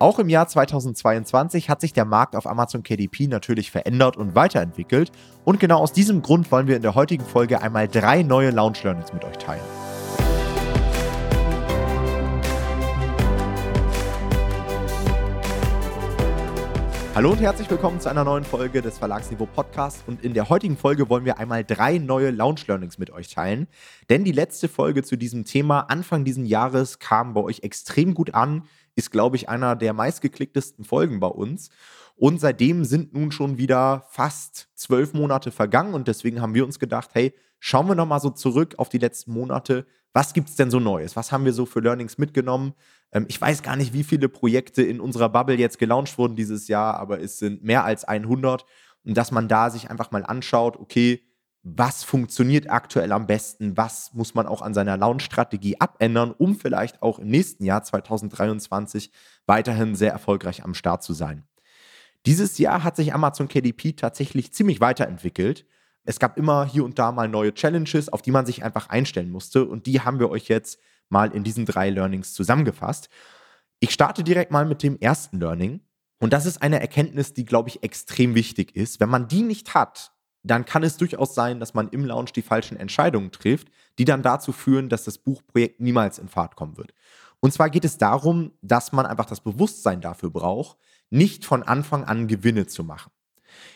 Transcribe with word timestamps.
Auch 0.00 0.20
im 0.20 0.28
Jahr 0.28 0.46
2022 0.46 1.68
hat 1.68 1.80
sich 1.80 1.92
der 1.92 2.04
Markt 2.04 2.36
auf 2.36 2.46
Amazon 2.46 2.84
KDP 2.84 3.26
natürlich 3.26 3.72
verändert 3.72 4.16
und 4.16 4.36
weiterentwickelt. 4.36 5.10
Und 5.44 5.58
genau 5.58 5.80
aus 5.80 5.92
diesem 5.92 6.22
Grund 6.22 6.52
wollen 6.52 6.68
wir 6.68 6.76
in 6.76 6.82
der 6.82 6.94
heutigen 6.94 7.24
Folge 7.24 7.62
einmal 7.62 7.88
drei 7.88 8.22
neue 8.22 8.50
Launch 8.50 8.84
Learnings 8.84 9.12
mit 9.12 9.24
euch 9.24 9.38
teilen. 9.38 9.87
Hallo 17.18 17.32
und 17.32 17.40
herzlich 17.40 17.68
willkommen 17.68 17.98
zu 17.98 18.08
einer 18.08 18.22
neuen 18.22 18.44
Folge 18.44 18.80
des 18.80 18.98
Verlagsniveau 18.98 19.46
Podcasts. 19.46 20.04
Und 20.06 20.22
in 20.22 20.34
der 20.34 20.48
heutigen 20.48 20.76
Folge 20.76 21.08
wollen 21.08 21.24
wir 21.24 21.38
einmal 21.38 21.64
drei 21.64 21.98
neue 21.98 22.30
Launch 22.30 22.68
Learnings 22.68 22.96
mit 22.96 23.10
euch 23.10 23.28
teilen. 23.28 23.66
Denn 24.08 24.22
die 24.22 24.30
letzte 24.30 24.68
Folge 24.68 25.02
zu 25.02 25.16
diesem 25.16 25.44
Thema 25.44 25.80
Anfang 25.80 26.24
dieses 26.24 26.48
Jahres 26.48 27.00
kam 27.00 27.34
bei 27.34 27.40
euch 27.40 27.64
extrem 27.64 28.14
gut 28.14 28.34
an 28.34 28.62
ist, 28.94 29.10
glaube 29.10 29.34
ich, 29.34 29.48
einer 29.48 29.74
der 29.74 29.94
meistgeklicktesten 29.94 30.84
Folgen 30.84 31.18
bei 31.18 31.26
uns. 31.26 31.70
Und 32.14 32.40
seitdem 32.40 32.84
sind 32.84 33.12
nun 33.14 33.32
schon 33.32 33.58
wieder 33.58 34.04
fast 34.10 34.68
zwölf 34.76 35.12
Monate 35.12 35.50
vergangen 35.50 35.94
und 35.94 36.06
deswegen 36.06 36.40
haben 36.40 36.54
wir 36.54 36.64
uns 36.64 36.78
gedacht, 36.78 37.10
hey, 37.14 37.34
schauen 37.60 37.88
wir 37.88 37.94
nochmal 37.94 38.20
so 38.20 38.30
zurück 38.30 38.74
auf 38.78 38.88
die 38.88 38.98
letzten 38.98 39.32
Monate. 39.32 39.86
Was 40.12 40.32
gibt 40.32 40.48
es 40.48 40.56
denn 40.56 40.70
so 40.70 40.80
Neues? 40.80 41.16
Was 41.16 41.32
haben 41.32 41.44
wir 41.44 41.52
so 41.52 41.66
für 41.66 41.80
Learnings 41.80 42.18
mitgenommen? 42.18 42.74
Ähm, 43.12 43.26
ich 43.28 43.40
weiß 43.40 43.62
gar 43.62 43.76
nicht, 43.76 43.92
wie 43.92 44.04
viele 44.04 44.28
Projekte 44.28 44.82
in 44.82 45.00
unserer 45.00 45.28
Bubble 45.28 45.56
jetzt 45.56 45.78
gelauncht 45.78 46.18
wurden 46.18 46.36
dieses 46.36 46.68
Jahr, 46.68 46.98
aber 46.98 47.20
es 47.20 47.38
sind 47.38 47.62
mehr 47.62 47.84
als 47.84 48.04
100. 48.04 48.64
Und 49.04 49.16
dass 49.16 49.30
man 49.30 49.48
da 49.48 49.70
sich 49.70 49.90
einfach 49.90 50.10
mal 50.10 50.24
anschaut, 50.24 50.76
okay, 50.76 51.22
was 51.62 52.04
funktioniert 52.04 52.70
aktuell 52.70 53.12
am 53.12 53.26
besten, 53.26 53.76
was 53.76 54.14
muss 54.14 54.34
man 54.34 54.46
auch 54.46 54.62
an 54.62 54.74
seiner 54.74 54.96
Launch-Strategie 54.96 55.80
abändern, 55.80 56.30
um 56.30 56.56
vielleicht 56.56 57.02
auch 57.02 57.18
im 57.18 57.28
nächsten 57.28 57.64
Jahr 57.64 57.82
2023 57.82 59.10
weiterhin 59.46 59.94
sehr 59.94 60.12
erfolgreich 60.12 60.64
am 60.64 60.74
Start 60.74 61.02
zu 61.02 61.12
sein. 61.12 61.46
Dieses 62.26 62.58
Jahr 62.58 62.84
hat 62.84 62.96
sich 62.96 63.14
Amazon 63.14 63.48
KDP 63.48 63.92
tatsächlich 63.92 64.52
ziemlich 64.52 64.80
weiterentwickelt. 64.80 65.66
Es 66.08 66.18
gab 66.18 66.38
immer 66.38 66.64
hier 66.64 66.86
und 66.86 66.98
da 66.98 67.12
mal 67.12 67.28
neue 67.28 67.52
Challenges, 67.52 68.08
auf 68.08 68.22
die 68.22 68.30
man 68.30 68.46
sich 68.46 68.64
einfach 68.64 68.88
einstellen 68.88 69.28
musste 69.28 69.66
und 69.66 69.84
die 69.84 70.00
haben 70.00 70.18
wir 70.18 70.30
euch 70.30 70.48
jetzt 70.48 70.80
mal 71.10 71.30
in 71.32 71.44
diesen 71.44 71.66
drei 71.66 71.90
Learnings 71.90 72.32
zusammengefasst. 72.32 73.10
Ich 73.78 73.90
starte 73.90 74.24
direkt 74.24 74.50
mal 74.50 74.64
mit 74.64 74.82
dem 74.82 74.98
ersten 74.98 75.38
Learning 75.38 75.80
und 76.18 76.32
das 76.32 76.46
ist 76.46 76.62
eine 76.62 76.80
Erkenntnis, 76.80 77.34
die, 77.34 77.44
glaube 77.44 77.68
ich, 77.68 77.82
extrem 77.82 78.34
wichtig 78.34 78.74
ist. 78.74 79.00
Wenn 79.00 79.10
man 79.10 79.28
die 79.28 79.42
nicht 79.42 79.74
hat, 79.74 80.12
dann 80.42 80.64
kann 80.64 80.82
es 80.82 80.96
durchaus 80.96 81.34
sein, 81.34 81.60
dass 81.60 81.74
man 81.74 81.90
im 81.90 82.06
Launch 82.06 82.32
die 82.32 82.40
falschen 82.40 82.78
Entscheidungen 82.78 83.30
trifft, 83.30 83.68
die 83.98 84.06
dann 84.06 84.22
dazu 84.22 84.52
führen, 84.52 84.88
dass 84.88 85.04
das 85.04 85.18
Buchprojekt 85.18 85.78
niemals 85.78 86.18
in 86.18 86.28
Fahrt 86.28 86.56
kommen 86.56 86.78
wird. 86.78 86.94
Und 87.40 87.52
zwar 87.52 87.68
geht 87.68 87.84
es 87.84 87.98
darum, 87.98 88.52
dass 88.62 88.92
man 88.92 89.04
einfach 89.04 89.26
das 89.26 89.42
Bewusstsein 89.42 90.00
dafür 90.00 90.30
braucht, 90.30 90.78
nicht 91.10 91.44
von 91.44 91.64
Anfang 91.64 92.04
an 92.04 92.28
Gewinne 92.28 92.66
zu 92.66 92.82
machen. 92.82 93.12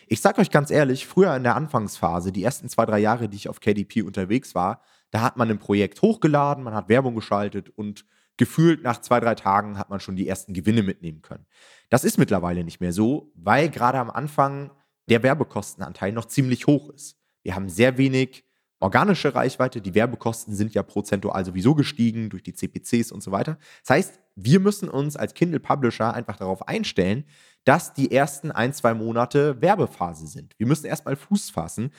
Ich 0.07 0.21
sage 0.21 0.41
euch 0.41 0.51
ganz 0.51 0.71
ehrlich, 0.71 1.05
früher 1.05 1.35
in 1.35 1.43
der 1.43 1.55
Anfangsphase, 1.55 2.31
die 2.31 2.43
ersten 2.43 2.69
zwei, 2.69 2.85
drei 2.85 2.99
Jahre, 2.99 3.29
die 3.29 3.37
ich 3.37 3.49
auf 3.49 3.59
KDP 3.59 4.01
unterwegs 4.03 4.55
war, 4.55 4.81
da 5.11 5.21
hat 5.21 5.37
man 5.37 5.49
ein 5.49 5.59
Projekt 5.59 6.01
hochgeladen, 6.01 6.63
man 6.63 6.73
hat 6.73 6.89
Werbung 6.89 7.15
geschaltet 7.15 7.69
und 7.69 8.05
gefühlt 8.37 8.83
nach 8.83 8.99
zwei, 9.01 9.19
drei 9.19 9.35
Tagen 9.35 9.77
hat 9.77 9.89
man 9.89 9.99
schon 9.99 10.15
die 10.15 10.27
ersten 10.27 10.53
Gewinne 10.53 10.83
mitnehmen 10.83 11.21
können. 11.21 11.45
Das 11.89 12.03
ist 12.03 12.17
mittlerweile 12.17 12.63
nicht 12.63 12.81
mehr 12.81 12.93
so, 12.93 13.31
weil 13.35 13.69
gerade 13.69 13.99
am 13.99 14.09
Anfang 14.09 14.71
der 15.09 15.21
Werbekostenanteil 15.21 16.11
noch 16.11 16.25
ziemlich 16.25 16.67
hoch 16.67 16.89
ist. 16.89 17.17
Wir 17.43 17.55
haben 17.55 17.69
sehr 17.69 17.97
wenig 17.97 18.43
organische 18.79 19.33
Reichweite. 19.33 19.81
Die 19.81 19.95
Werbekosten 19.95 20.55
sind 20.55 20.73
ja 20.73 20.83
prozentual 20.83 21.45
sowieso 21.45 21.73
gestiegen 21.73 22.29
durch 22.29 22.43
die 22.43 22.53
CPCs 22.53 23.11
und 23.11 23.23
so 23.23 23.31
weiter. 23.31 23.57
Das 23.81 23.91
heißt, 23.91 24.19
wir 24.35 24.59
müssen 24.59 24.89
uns 24.89 25.15
als 25.15 25.33
Kindle 25.33 25.59
Publisher 25.59 26.13
einfach 26.13 26.37
darauf 26.37 26.67
einstellen, 26.67 27.23
dass 27.65 27.93
die 27.93 28.11
ersten 28.11 28.51
ein, 28.51 28.73
zwei 28.73 28.93
Monate 28.93 29.61
Werbephase 29.61 30.27
sind. 30.27 30.53
Wir 30.57 30.67
müssen 30.67 30.85
erstmal 30.85 31.15
Fuß 31.15 31.49
fassen 31.49 31.91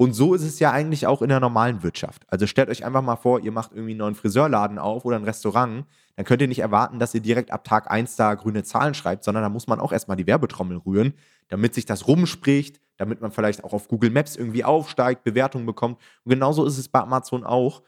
und 0.00 0.12
so 0.12 0.32
ist 0.32 0.44
es 0.44 0.60
ja 0.60 0.70
eigentlich 0.70 1.08
auch 1.08 1.22
in 1.22 1.28
der 1.28 1.40
normalen 1.40 1.82
Wirtschaft. 1.82 2.24
Also 2.28 2.46
stellt 2.46 2.68
euch 2.68 2.84
einfach 2.84 3.02
mal 3.02 3.16
vor, 3.16 3.40
ihr 3.40 3.50
macht 3.50 3.72
irgendwie 3.72 3.92
einen 3.92 3.98
neuen 3.98 4.14
Friseurladen 4.14 4.78
auf 4.78 5.04
oder 5.04 5.16
ein 5.16 5.24
Restaurant, 5.24 5.86
dann 6.14 6.24
könnt 6.24 6.40
ihr 6.40 6.46
nicht 6.46 6.60
erwarten, 6.60 7.00
dass 7.00 7.14
ihr 7.14 7.20
direkt 7.20 7.50
ab 7.50 7.64
Tag 7.64 7.90
1 7.90 8.14
da 8.14 8.34
grüne 8.34 8.62
Zahlen 8.62 8.94
schreibt, 8.94 9.24
sondern 9.24 9.42
da 9.42 9.48
muss 9.48 9.66
man 9.66 9.80
auch 9.80 9.90
erstmal 9.90 10.16
die 10.16 10.28
Werbetrommel 10.28 10.76
rühren, 10.78 11.14
damit 11.48 11.74
sich 11.74 11.84
das 11.84 12.06
rumspricht, 12.06 12.80
damit 12.96 13.20
man 13.20 13.32
vielleicht 13.32 13.64
auch 13.64 13.72
auf 13.72 13.88
Google 13.88 14.10
Maps 14.10 14.36
irgendwie 14.36 14.62
aufsteigt, 14.62 15.24
Bewertungen 15.24 15.66
bekommt. 15.66 16.00
Und 16.24 16.30
genauso 16.30 16.64
ist 16.64 16.78
es 16.78 16.88
bei 16.88 17.00
Amazon 17.00 17.42
auch. 17.42 17.82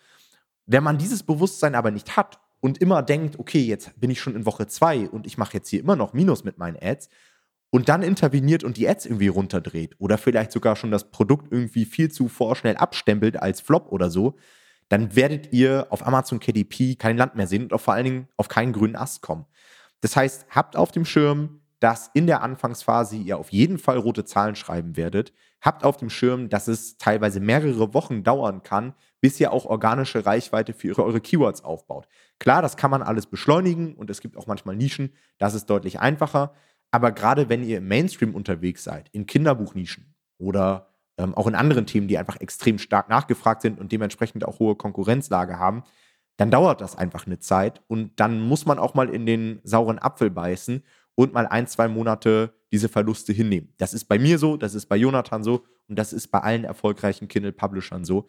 Wenn 0.67 0.83
man 0.83 0.99
dieses 0.99 1.23
Bewusstsein 1.23 1.77
aber 1.77 1.93
nicht 1.93 2.17
hat 2.17 2.41
und 2.59 2.79
immer 2.79 3.03
denkt, 3.03 3.39
okay, 3.39 3.63
jetzt 3.63 3.99
bin 4.01 4.11
ich 4.11 4.21
schon 4.21 4.35
in 4.35 4.47
Woche 4.47 4.67
2 4.67 5.11
und 5.11 5.29
ich 5.29 5.39
mache 5.39 5.55
jetzt 5.55 5.69
hier 5.69 5.81
immer 5.81 5.95
noch 5.95 6.13
Minus 6.13 6.43
mit 6.43 6.59
meinen 6.59 6.77
Ads, 6.81 7.09
und 7.71 7.89
dann 7.89 8.03
interveniert 8.03 8.65
und 8.65 8.77
die 8.77 8.89
Ads 8.89 9.07
irgendwie 9.07 9.29
runterdreht 9.29 9.95
oder 9.99 10.19
vielleicht 10.19 10.53
sogar 10.53 10.77
schon 10.77 10.91
das 10.91 11.11
Produkt 11.11 11.53
irgendwie 11.53 11.85
viel 11.85 12.11
zu 12.11 12.29
vorschnell 12.29 12.77
abstempelt 12.77 13.41
als 13.41 13.61
Flop 13.61 13.91
oder 13.91 14.11
so, 14.11 14.37
dann 14.89 15.15
werdet 15.15 15.53
ihr 15.53 15.87
auf 15.91 16.07
Amazon 16.07 16.41
KDP 16.41 16.97
kein 16.97 17.17
Land 17.17 17.37
mehr 17.37 17.47
sehen 17.47 17.63
und 17.65 17.73
auch 17.73 17.81
vor 17.81 17.95
allen 17.95 18.05
Dingen 18.05 18.29
auf 18.37 18.49
keinen 18.49 18.73
grünen 18.73 18.97
Ast 18.97 19.23
kommen. 19.23 19.47
Das 20.01 20.17
heißt, 20.17 20.47
habt 20.51 20.77
auf 20.77 20.91
dem 20.91 21.05
Schirm, 21.05 21.61
dass 21.79 22.11
in 22.13 22.27
der 22.27 22.43
Anfangsphase 22.43 23.17
ihr 23.17 23.39
auf 23.39 23.51
jeden 23.51 23.79
Fall 23.79 23.99
rote 23.99 24.25
Zahlen 24.25 24.55
schreiben 24.55 24.97
werdet. 24.97 25.33
Habt 25.63 25.85
auf 25.85 25.97
dem 25.97 26.11
Schirm, 26.11 26.49
dass 26.49 26.69
es 26.69 26.99
teilweise 26.99 27.41
mehrere 27.41 27.95
Wochen 27.95 28.23
dauern 28.23 28.63
kann, 28.63 28.95
bis 29.21 29.39
ihr 29.41 29.53
auch 29.53 29.65
organische 29.65 30.25
Reichweite 30.27 30.73
für 30.73 30.99
eure 30.99 31.21
Keywords 31.21 31.65
aufbaut. 31.65 32.07
Klar, 32.39 32.63
das 32.63 32.77
kann 32.77 32.91
man 32.91 33.03
alles 33.03 33.27
beschleunigen 33.27 33.95
und 33.95 34.11
es 34.11 34.21
gibt 34.21 34.37
auch 34.37 34.47
manchmal 34.47 34.77
Nischen, 34.77 35.13
das 35.39 35.55
ist 35.55 35.67
deutlich 35.67 36.01
einfacher. 36.01 36.55
Aber 36.91 37.13
gerade 37.13 37.49
wenn 37.49 37.65
ihr 37.65 37.79
im 37.79 37.89
Mainstream 37.89 38.35
unterwegs 38.35 38.85
seid, 38.85 39.09
in 39.13 39.27
Kinderbuchnischen 39.27 40.15
oder 40.39 40.89
ähm, 41.19 41.35
auch 41.35 41.47
in 41.47 41.55
anderen 41.55 41.87
Themen, 41.87 42.09
die 42.09 42.19
einfach 42.19 42.41
extrem 42.41 42.79
stark 42.79 43.09
nachgefragt 43.09 43.63
sind 43.63 43.79
und 43.79 43.93
dementsprechend 43.93 44.45
auch 44.45 44.59
hohe 44.59 44.75
Konkurrenzlage 44.75 45.59
haben, 45.59 45.85
dann 46.37 46.51
dauert 46.51 46.81
das 46.81 46.97
einfach 46.97 47.27
eine 47.27 47.39
Zeit 47.39 47.83
und 47.87 48.19
dann 48.19 48.41
muss 48.41 48.65
man 48.65 48.79
auch 48.79 48.95
mal 48.95 49.11
in 49.11 49.27
den 49.27 49.61
sauren 49.63 49.99
Apfel 49.99 50.31
beißen 50.31 50.83
und 51.15 51.35
mal 51.35 51.47
ein, 51.47 51.67
zwei 51.67 51.87
Monate 51.87 52.55
diese 52.73 52.89
Verluste 52.89 53.33
hinnehmen. 53.33 53.75
Das 53.77 53.93
ist 53.93 54.07
bei 54.07 54.19
mir 54.19 54.39
so, 54.39 54.57
das 54.57 54.75
ist 54.75 54.87
bei 54.87 54.97
Jonathan 54.97 55.45
so 55.45 55.65
und 55.89 55.99
das 55.99 56.15
ist 56.15 56.29
bei 56.29 56.41
allen 56.41 56.65
erfolgreichen 56.65 57.29
Kindle-Publishern 57.29 58.05
so. 58.05 58.27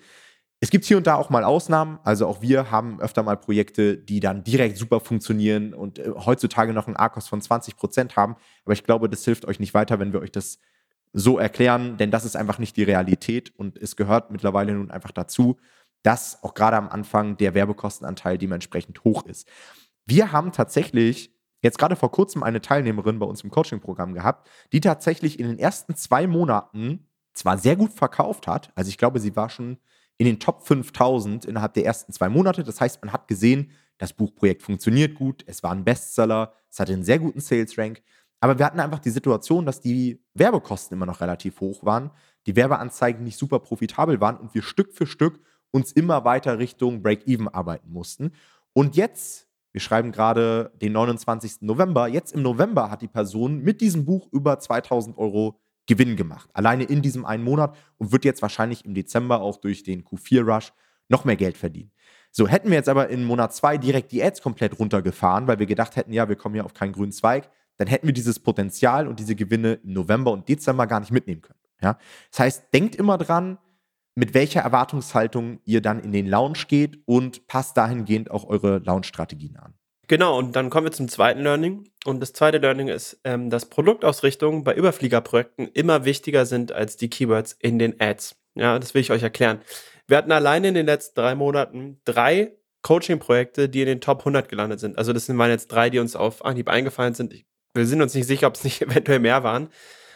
Es 0.63 0.69
gibt 0.69 0.85
hier 0.85 0.97
und 0.97 1.07
da 1.07 1.15
auch 1.15 1.31
mal 1.31 1.43
Ausnahmen. 1.43 1.99
Also 2.03 2.27
auch 2.27 2.43
wir 2.43 2.69
haben 2.69 3.01
öfter 3.01 3.23
mal 3.23 3.35
Projekte, 3.35 3.97
die 3.97 4.19
dann 4.19 4.43
direkt 4.43 4.77
super 4.77 4.99
funktionieren 4.99 5.73
und 5.73 5.97
äh, 5.97 6.11
heutzutage 6.15 6.71
noch 6.71 6.85
einen 6.85 6.95
ARKOS 6.95 7.27
von 7.27 7.41
20 7.41 7.75
Prozent 7.77 8.15
haben. 8.15 8.35
Aber 8.63 8.73
ich 8.73 8.83
glaube, 8.83 9.09
das 9.09 9.25
hilft 9.25 9.45
euch 9.45 9.59
nicht 9.59 9.73
weiter, 9.73 9.99
wenn 9.99 10.13
wir 10.13 10.21
euch 10.21 10.31
das 10.31 10.59
so 11.13 11.39
erklären, 11.39 11.97
denn 11.97 12.11
das 12.11 12.25
ist 12.25 12.35
einfach 12.35 12.59
nicht 12.59 12.77
die 12.77 12.83
Realität 12.83 13.51
und 13.57 13.77
es 13.77 13.95
gehört 13.95 14.31
mittlerweile 14.31 14.73
nun 14.73 14.91
einfach 14.91 15.11
dazu, 15.11 15.57
dass 16.03 16.41
auch 16.43 16.53
gerade 16.53 16.77
am 16.77 16.87
Anfang 16.87 17.37
der 17.37 17.53
Werbekostenanteil 17.53 18.37
dementsprechend 18.37 19.03
hoch 19.03 19.25
ist. 19.25 19.47
Wir 20.05 20.31
haben 20.31 20.51
tatsächlich 20.51 21.35
jetzt 21.61 21.79
gerade 21.79 21.95
vor 21.95 22.11
kurzem 22.11 22.43
eine 22.43 22.61
Teilnehmerin 22.61 23.19
bei 23.19 23.25
uns 23.25 23.43
im 23.43 23.49
Coaching-Programm 23.49 24.13
gehabt, 24.13 24.49
die 24.71 24.79
tatsächlich 24.79 25.39
in 25.39 25.47
den 25.47 25.59
ersten 25.59 25.95
zwei 25.95 26.27
Monaten 26.27 27.07
zwar 27.33 27.57
sehr 27.57 27.75
gut 27.75 27.93
verkauft 27.93 28.47
hat, 28.47 28.71
also 28.75 28.89
ich 28.89 28.97
glaube, 28.97 29.19
sie 29.19 29.35
war 29.35 29.49
schon 29.49 29.77
in 30.21 30.27
den 30.27 30.39
Top 30.39 30.67
5000 30.67 31.45
innerhalb 31.45 31.73
der 31.73 31.83
ersten 31.83 32.13
zwei 32.13 32.29
Monate. 32.29 32.63
Das 32.63 32.79
heißt, 32.79 33.03
man 33.03 33.11
hat 33.11 33.27
gesehen, 33.27 33.71
das 33.97 34.13
Buchprojekt 34.13 34.61
funktioniert 34.61 35.15
gut, 35.15 35.43
es 35.47 35.63
war 35.63 35.71
ein 35.71 35.83
Bestseller, 35.83 36.53
es 36.69 36.79
hatte 36.79 36.93
einen 36.93 37.03
sehr 37.03 37.17
guten 37.17 37.39
Sales 37.39 37.75
Rank. 37.75 38.03
Aber 38.39 38.59
wir 38.59 38.67
hatten 38.67 38.79
einfach 38.79 38.99
die 38.99 39.09
Situation, 39.09 39.65
dass 39.65 39.81
die 39.81 40.23
Werbekosten 40.35 40.95
immer 40.95 41.07
noch 41.07 41.21
relativ 41.21 41.59
hoch 41.59 41.83
waren, 41.83 42.11
die 42.45 42.55
Werbeanzeigen 42.55 43.23
nicht 43.23 43.39
super 43.39 43.57
profitabel 43.57 44.21
waren 44.21 44.37
und 44.37 44.53
wir 44.53 44.61
Stück 44.61 44.93
für 44.93 45.07
Stück 45.07 45.39
uns 45.71 45.91
immer 45.91 46.23
weiter 46.23 46.59
Richtung 46.59 47.01
Break-Even 47.01 47.47
arbeiten 47.47 47.91
mussten. 47.91 48.33
Und 48.73 48.95
jetzt, 48.95 49.47
wir 49.71 49.81
schreiben 49.81 50.11
gerade 50.11 50.71
den 50.79 50.91
29. 50.91 51.61
November, 51.61 52.07
jetzt 52.07 52.31
im 52.31 52.43
November 52.43 52.91
hat 52.91 53.01
die 53.01 53.07
Person 53.07 53.63
mit 53.63 53.81
diesem 53.81 54.05
Buch 54.05 54.27
über 54.31 54.59
2000 54.59 55.17
Euro 55.17 55.59
Gewinn 55.87 56.15
gemacht. 56.15 56.49
Alleine 56.53 56.83
in 56.83 57.01
diesem 57.01 57.25
einen 57.25 57.43
Monat 57.43 57.75
und 57.97 58.11
wird 58.11 58.25
jetzt 58.25 58.41
wahrscheinlich 58.41 58.85
im 58.85 58.93
Dezember 58.93 59.41
auch 59.41 59.57
durch 59.57 59.83
den 59.83 60.03
Q4-Rush 60.03 60.73
noch 61.09 61.25
mehr 61.25 61.35
Geld 61.35 61.57
verdienen. 61.57 61.91
So, 62.31 62.47
hätten 62.47 62.69
wir 62.69 62.77
jetzt 62.77 62.87
aber 62.87 63.09
in 63.09 63.25
Monat 63.25 63.53
2 63.53 63.77
direkt 63.77 64.11
die 64.11 64.23
Ads 64.23 64.41
komplett 64.41 64.79
runtergefahren, 64.79 65.47
weil 65.47 65.59
wir 65.59 65.65
gedacht 65.65 65.97
hätten, 65.97 66.13
ja, 66.13 66.29
wir 66.29 66.37
kommen 66.37 66.55
hier 66.55 66.63
auf 66.65 66.73
keinen 66.73 66.93
grünen 66.93 67.11
Zweig, 67.11 67.49
dann 67.77 67.87
hätten 67.87 68.07
wir 68.07 68.13
dieses 68.13 68.39
Potenzial 68.39 69.07
und 69.07 69.19
diese 69.19 69.35
Gewinne 69.35 69.73
im 69.83 69.93
November 69.93 70.31
und 70.31 70.47
Dezember 70.47 70.87
gar 70.87 71.01
nicht 71.01 71.11
mitnehmen 71.11 71.41
können. 71.41 71.59
Ja? 71.81 71.97
Das 72.29 72.39
heißt, 72.39 72.73
denkt 72.73 72.95
immer 72.95 73.17
dran, 73.17 73.57
mit 74.15 74.33
welcher 74.33 74.61
Erwartungshaltung 74.61 75.59
ihr 75.65 75.81
dann 75.81 75.99
in 75.99 76.11
den 76.11 76.27
Launch 76.27 76.67
geht 76.67 76.99
und 77.05 77.47
passt 77.47 77.75
dahingehend 77.77 78.29
auch 78.31 78.45
eure 78.45 78.79
Launch-Strategien 78.79 79.57
an. 79.57 79.73
Genau, 80.11 80.37
und 80.37 80.57
dann 80.57 80.69
kommen 80.69 80.87
wir 80.87 80.91
zum 80.91 81.07
zweiten 81.07 81.39
Learning. 81.41 81.89
Und 82.03 82.19
das 82.19 82.33
zweite 82.33 82.57
Learning 82.57 82.89
ist, 82.89 83.21
ähm, 83.23 83.49
dass 83.49 83.67
Produktausrichtungen 83.67 84.65
bei 84.65 84.75
Überfliegerprojekten 84.75 85.69
immer 85.69 86.03
wichtiger 86.03 86.45
sind 86.45 86.73
als 86.73 86.97
die 86.97 87.09
Keywords 87.09 87.53
in 87.53 87.79
den 87.79 87.95
Ads. 87.97 88.35
Ja, 88.55 88.77
das 88.77 88.93
will 88.93 88.99
ich 88.99 89.11
euch 89.11 89.23
erklären. 89.23 89.61
Wir 90.07 90.17
hatten 90.17 90.33
alleine 90.33 90.67
in 90.67 90.73
den 90.73 90.85
letzten 90.85 91.17
drei 91.17 91.33
Monaten 91.33 92.01
drei 92.03 92.57
Coaching-Projekte, 92.81 93.69
die 93.69 93.79
in 93.79 93.87
den 93.87 94.01
Top 94.01 94.19
100 94.19 94.49
gelandet 94.49 94.81
sind. 94.81 94.97
Also 94.97 95.13
das 95.13 95.29
waren 95.29 95.49
jetzt 95.49 95.69
drei, 95.69 95.89
die 95.89 95.99
uns 95.99 96.17
auf 96.17 96.43
Anhieb 96.43 96.67
eingefallen 96.67 97.13
sind. 97.13 97.31
Ich 97.31 97.45
Wir 97.73 97.85
sind 97.85 98.01
uns 98.01 98.13
nicht 98.13 98.27
sicher, 98.27 98.47
ob 98.47 98.55
es 98.55 98.65
nicht 98.65 98.81
eventuell 98.81 99.19
mehr 99.19 99.43
waren 99.43 99.69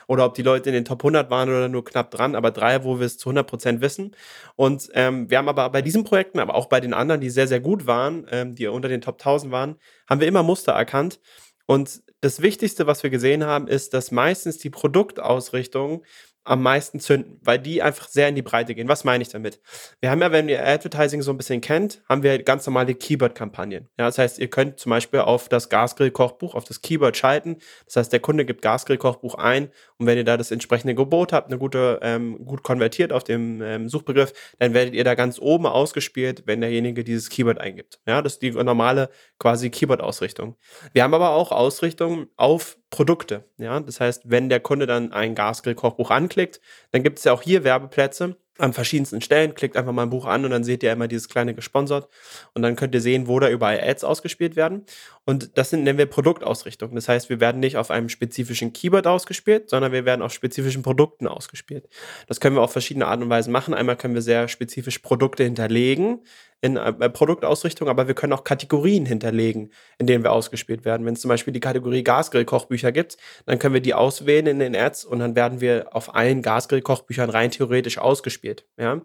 oder 0.08 0.26
ob 0.26 0.34
die 0.34 0.42
Leute 0.42 0.70
in 0.70 0.74
den 0.74 0.86
Top 0.86 1.02
100 1.02 1.30
waren 1.30 1.50
oder 1.50 1.70
nur 1.70 1.84
knapp 1.84 2.12
dran, 2.12 2.36
aber 2.36 2.52
drei, 2.52 2.84
wo 2.84 3.00
wir 3.00 3.06
es 3.06 3.18
zu 3.18 3.30
100 3.30 3.48
Prozent 3.48 3.82
wissen. 3.82 4.16
Und 4.56 4.90
ähm, 4.94 5.30
wir 5.30 5.38
haben 5.38 5.50
aber 5.50 5.70
bei 5.70 5.82
diesen 5.82 6.04
Projekten, 6.04 6.40
aber 6.40 6.56
auch 6.56 6.68
bei 6.68 6.80
den 6.80 6.94
anderen, 6.94 7.22
die 7.22 7.30
sehr, 7.30 7.48
sehr 7.48 7.60
gut 7.60 7.88
waren, 7.88 8.26
ähm, 8.32 8.56
die 8.56 8.68
unter 8.68 8.90
den 8.90 9.02
Top 9.02 9.16
1000 9.16 9.52
waren, 9.52 9.76
haben 10.10 10.22
wir 10.22 10.28
immer 10.28 10.44
Muster 10.44 10.74
erkannt. 10.74 11.20
Und 11.66 12.02
das 12.22 12.42
Wichtigste, 12.42 12.88
was 12.88 13.04
wir 13.04 13.10
gesehen 13.10 13.44
haben, 13.46 13.68
ist, 13.68 13.94
dass 13.94 14.12
meistens 14.12 14.58
die 14.58 14.70
Produktausrichtung 14.70 16.04
am 16.46 16.62
meisten 16.62 17.00
zünden, 17.00 17.40
weil 17.42 17.58
die 17.58 17.82
einfach 17.82 18.08
sehr 18.08 18.30
in 18.30 18.36
die 18.36 18.44
Breite 18.44 18.76
gehen. 18.76 18.88
Was 18.88 19.04
meine 19.04 19.24
ich 19.24 19.30
damit? 19.30 19.60
Wir 20.00 20.12
haben 20.12 20.22
ja, 20.22 20.32
wenn 20.32 20.48
ihr 20.48 20.66
Advertising 20.66 21.24
so 21.24 21.32
ein 21.32 21.38
bisschen 21.38 21.60
kennt, 21.60 22.04
haben 22.08 22.22
wir 22.22 22.42
ganz 22.44 22.66
normale 22.68 22.94
Keyword-Kampagnen. 22.94 23.90
Ja, 23.98 24.06
das 24.06 24.20
heißt, 24.20 24.38
ihr 24.38 24.50
könnt 24.50 24.80
zum 24.80 24.92
Beispiel 24.92 25.22
auf 25.22 25.50
das 25.50 25.70
Gasgrill-Kochbuch, 25.70 26.54
auf 26.54 26.64
das 26.64 26.82
Keyword 26.82 27.18
schalten. 27.18 27.58
Das 27.86 27.96
heißt, 27.96 28.14
der 28.14 28.20
Kunde 28.20 28.46
gibt 28.46 28.62
Gasgrill-Kochbuch 28.62 29.36
ein 29.36 29.70
und 29.98 30.06
wenn 30.06 30.18
ihr 30.18 30.24
da 30.24 30.38
das 30.38 30.52
entsprechende 30.52 30.94
Gebot 30.94 31.34
habt, 31.34 31.48
eine 31.48 31.58
gute, 31.58 32.00
ähm, 32.04 32.46
gut 32.46 32.62
konvertiert 32.62 33.12
auf 33.12 33.24
dem 33.24 33.64
ähm, 33.64 33.90
Suchbegriff, 33.90 34.34
dann 34.60 34.76
werdet 34.76 34.94
ihr 34.94 35.04
da 35.04 35.16
ganz 35.16 35.40
oben 35.40 35.66
ausgespielt, 35.66 36.44
wenn 36.46 36.62
derjenige 36.62 37.04
dieses 37.04 37.30
Keyword 37.30 37.60
eingibt. 37.60 38.00
Ja, 38.08 38.22
das 38.22 38.34
ist 38.34 38.44
die 38.44 38.52
normale 38.52 39.10
quasi 39.40 39.72
Keyword-Ausrichtung. 39.72 40.56
Wir 40.94 41.04
haben 41.04 41.14
aber 41.16 41.32
auch 41.32 41.52
Ausrichtungen 41.52 42.28
auf 42.38 42.78
Produkte. 42.96 43.44
Ja, 43.58 43.78
das 43.82 44.00
heißt, 44.00 44.22
wenn 44.24 44.48
der 44.48 44.62
Kunde 44.62 44.88
dann 44.88 45.12
ein 45.12 45.36
Gasgrill-Kochbuch 45.36 46.12
anklickt, 46.12 46.62
dann 46.92 47.04
gibt 47.04 47.20
es 47.20 47.26
ja 47.26 47.34
auch 47.34 47.42
hier 47.42 47.66
Werbeplätze 47.66 48.38
an 48.58 48.72
verschiedensten 48.72 49.20
Stellen. 49.20 49.54
Klickt 49.54 49.76
einfach 49.76 49.92
mal 49.92 50.04
ein 50.04 50.10
Buch 50.10 50.26
an 50.26 50.46
und 50.46 50.52
dann 50.52 50.64
seht 50.64 50.82
ihr 50.82 50.94
immer 50.94 51.10
dieses 51.10 51.28
kleine 51.28 51.54
gesponsert. 51.54 52.08
Und 52.54 52.62
dann 52.62 52.78
könnt 52.78 52.96
ihr 52.96 53.02
sehen, 53.02 53.28
wo 53.28 53.38
da 53.42 53.50
überall 53.50 53.82
Ads 53.82 54.06
ausgespielt 54.06 54.56
werden. 54.56 54.86
Und 55.26 55.58
das 55.58 55.72
sind, 55.72 55.84
nennen 55.84 55.98
wir 55.98 56.06
Produktausrichtung. 56.06 56.96
Das 56.96 57.10
heißt, 57.10 57.30
wir 57.30 57.42
werden 57.42 57.60
nicht 57.60 57.76
auf 57.76 57.92
einem 57.92 58.08
spezifischen 58.08 58.72
Keyword 58.72 59.08
ausgespielt, 59.08 59.70
sondern 59.70 59.92
wir 59.92 60.06
werden 60.06 60.22
auf 60.22 60.32
spezifischen 60.32 60.84
Produkten 60.84 61.28
ausgespielt. 61.28 61.90
Das 62.28 62.40
können 62.40 62.56
wir 62.56 62.62
auf 62.62 62.72
verschiedene 62.72 63.08
Arten 63.08 63.24
und 63.24 63.30
Weisen 63.30 63.52
machen. 63.52 63.74
Einmal 63.74 63.98
können 63.98 64.14
wir 64.14 64.22
sehr 64.22 64.48
spezifisch 64.48 65.00
Produkte 65.00 65.44
hinterlegen 65.44 66.22
in 66.62 66.78
äh, 66.78 67.10
Produktausrichtung, 67.10 67.88
aber 67.88 68.08
wir 68.08 68.16
können 68.16 68.34
auch 68.34 68.44
Kategorien 68.44 69.06
hinterlegen, 69.06 69.72
in 69.98 70.08
denen 70.08 70.24
wir 70.24 70.32
ausgespielt 70.32 70.86
werden. 70.86 71.06
Wenn 71.06 71.14
es 71.14 71.22
zum 71.22 71.30
Beispiel 71.30 71.54
die 71.54 71.60
Kategorie 71.60 72.04
Gasgrill-Kochbücher 72.04 72.92
gibt, 72.92 73.18
dann 73.46 73.60
können 73.60 73.74
wir 73.74 73.82
die 73.82 73.94
auswählen 73.94 74.48
in 74.48 74.60
den 74.60 74.76
Ads 74.76 75.06
und 75.06 75.20
dann 75.20 75.36
werden 75.36 75.62
wir 75.62 75.88
auf 75.92 76.16
allen 76.16 76.42
Gasgrill-Kochbüchern 76.42 77.30
rein 77.30 77.52
theoretisch 77.52 77.98
ausgespielt. 77.98 78.66
Ja? 78.78 79.02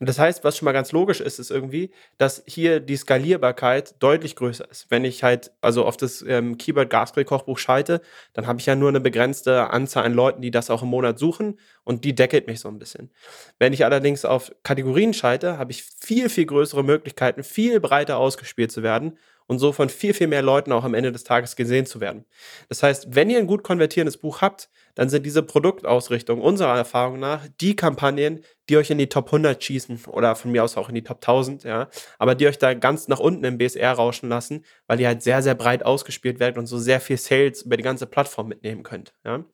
Und 0.00 0.08
das 0.08 0.18
heißt, 0.18 0.42
was 0.42 0.56
schon 0.56 0.66
mal 0.66 0.72
ganz 0.72 0.90
logisch 0.90 1.20
ist, 1.20 1.38
ist 1.38 1.50
irgendwie, 1.50 1.90
dass 2.18 2.42
hier 2.46 2.80
die 2.80 2.96
Skalierbarkeit 2.96 3.94
deutlich 4.00 4.34
größer 4.34 4.68
ist. 4.68 4.90
Wenn 4.90 5.04
ich 5.04 5.22
halt 5.22 5.52
also 5.60 5.84
auf 5.84 5.96
das 5.96 6.20
ähm, 6.22 6.58
Keyword 6.58 6.90
Gasgrill 6.90 7.24
Kochbuch 7.24 7.58
schalte, 7.58 8.00
dann 8.32 8.46
habe 8.46 8.58
ich 8.58 8.66
ja 8.66 8.74
nur 8.74 8.88
eine 8.88 9.00
begrenzte 9.00 9.70
Anzahl 9.70 10.04
an 10.04 10.14
Leuten, 10.14 10.42
die 10.42 10.50
das 10.50 10.68
auch 10.68 10.82
im 10.82 10.88
Monat 10.88 11.18
suchen 11.18 11.60
und 11.84 12.04
die 12.04 12.14
deckelt 12.14 12.48
mich 12.48 12.60
so 12.60 12.68
ein 12.68 12.78
bisschen. 12.78 13.10
Wenn 13.58 13.72
ich 13.72 13.84
allerdings 13.84 14.24
auf 14.24 14.52
Kategorien 14.64 15.14
schalte, 15.14 15.58
habe 15.58 15.70
ich 15.70 15.84
viel, 15.84 16.28
viel 16.28 16.46
größere 16.46 16.82
Möglichkeiten, 16.82 17.44
viel 17.44 17.78
breiter 17.78 18.18
ausgespielt 18.18 18.72
zu 18.72 18.82
werden 18.82 19.16
und 19.46 19.58
so 19.58 19.72
von 19.72 19.88
viel, 19.88 20.14
viel 20.14 20.26
mehr 20.26 20.42
Leuten 20.42 20.72
auch 20.72 20.84
am 20.84 20.94
Ende 20.94 21.12
des 21.12 21.24
Tages 21.24 21.56
gesehen 21.56 21.86
zu 21.86 22.00
werden. 22.00 22.24
Das 22.68 22.82
heißt, 22.82 23.14
wenn 23.14 23.30
ihr 23.30 23.38
ein 23.38 23.46
gut 23.46 23.62
konvertierendes 23.62 24.16
Buch 24.16 24.40
habt, 24.40 24.70
dann 24.94 25.08
sind 25.08 25.26
diese 25.26 25.42
Produktausrichtungen 25.42 26.42
unserer 26.42 26.76
Erfahrung 26.76 27.18
nach 27.18 27.46
die 27.60 27.76
Kampagnen, 27.76 28.44
die 28.68 28.76
euch 28.76 28.90
in 28.90 28.98
die 28.98 29.08
Top 29.08 29.26
100 29.26 29.62
schießen 29.62 30.04
oder 30.06 30.36
von 30.36 30.52
mir 30.52 30.64
aus 30.64 30.76
auch 30.76 30.88
in 30.88 30.94
die 30.94 31.02
Top 31.02 31.18
1000, 31.18 31.64
ja, 31.64 31.88
aber 32.18 32.34
die 32.34 32.46
euch 32.46 32.58
da 32.58 32.74
ganz 32.74 33.08
nach 33.08 33.20
unten 33.20 33.44
im 33.44 33.58
BSR 33.58 33.92
rauschen 33.92 34.28
lassen, 34.28 34.64
weil 34.86 34.98
die 34.98 35.06
halt 35.06 35.22
sehr, 35.22 35.42
sehr 35.42 35.54
breit 35.54 35.84
ausgespielt 35.84 36.40
werden 36.40 36.58
und 36.58 36.66
so 36.66 36.78
sehr 36.78 37.00
viel 37.00 37.18
Sales 37.18 37.62
über 37.62 37.76
die 37.76 37.82
ganze 37.82 38.06
Plattform 38.06 38.48
mitnehmen 38.48 38.82
könnt, 38.82 39.14
ja. 39.24 39.44